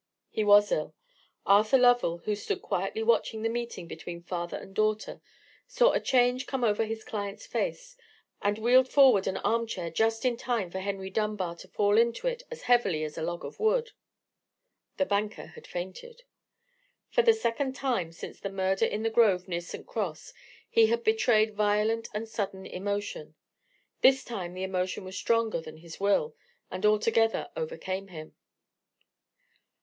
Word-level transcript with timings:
He 0.31 0.43
was 0.43 0.71
ill. 0.71 0.95
Arthur 1.45 1.77
Lovell, 1.77 2.23
who 2.25 2.33
stood 2.33 2.63
quietly 2.63 3.03
watching 3.03 3.43
the 3.43 3.49
meeting 3.49 3.85
between 3.87 4.21
the 4.21 4.25
father 4.25 4.57
and 4.57 4.73
daughter, 4.73 5.21
saw 5.67 5.91
a 5.91 5.99
change 5.99 6.47
come 6.47 6.63
over 6.63 6.85
his 6.85 7.03
client's 7.03 7.45
face, 7.45 7.95
and 8.41 8.57
wheeled 8.57 8.89
forward 8.89 9.27
an 9.27 9.37
arm 9.37 9.67
chair 9.67 9.91
just 9.91 10.25
in 10.25 10.37
time 10.37 10.71
for 10.71 10.79
Henry 10.79 11.11
Dunbar 11.11 11.55
to 11.57 11.67
fall 11.67 11.99
into 11.99 12.25
it 12.25 12.41
as 12.49 12.63
heavily 12.63 13.03
as 13.03 13.15
a 13.15 13.21
log 13.21 13.45
of 13.45 13.59
wood. 13.59 13.91
The 14.97 15.05
banker 15.05 15.45
had 15.45 15.67
fainted. 15.67 16.23
For 17.11 17.21
the 17.21 17.31
second 17.35 17.73
time 17.75 18.11
since 18.11 18.39
the 18.39 18.49
murder 18.49 18.85
in 18.85 19.03
the 19.03 19.11
grove 19.11 19.47
near 19.47 19.61
St. 19.61 19.85
Cross 19.85 20.33
he 20.67 20.87
had 20.87 21.03
betrayed 21.03 21.53
violent 21.55 22.07
and 22.11 22.27
sudden 22.27 22.65
emotion. 22.65 23.35
This 24.01 24.23
time 24.23 24.55
the 24.55 24.63
emotion 24.63 25.03
was 25.03 25.15
stronger 25.15 25.61
than 25.61 25.77
his 25.77 25.99
will, 25.99 26.35
and 26.71 26.87
altogether 26.87 27.51
overcame 27.55 28.07
him. 28.07 28.33